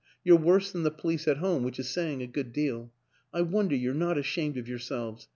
You're 0.23 0.39
worse 0.39 0.71
than 0.71 0.81
the 0.81 0.89
police 0.89 1.27
at 1.27 1.37
home, 1.37 1.61
which 1.61 1.77
is 1.77 1.87
saying 1.87 2.23
a 2.23 2.25
good 2.25 2.51
deal. 2.53 2.91
I 3.31 3.43
wonder 3.43 3.75
you're 3.75 3.93
not 3.93 4.17
ashamed 4.17 4.57
of 4.57 4.67
yourselves. 4.67 5.27